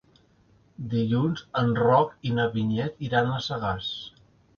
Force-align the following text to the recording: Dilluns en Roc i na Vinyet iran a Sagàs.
Dilluns 0.93 1.43
en 1.61 1.69
Roc 1.79 2.15
i 2.29 2.31
na 2.37 2.45
Vinyet 2.55 3.05
iran 3.09 3.31
a 3.35 3.37
Sagàs. 3.49 3.91